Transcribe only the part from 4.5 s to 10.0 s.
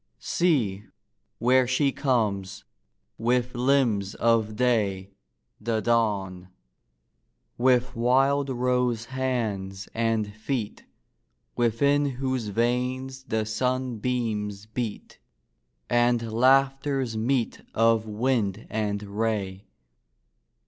day, The Dawn! with wild rose hands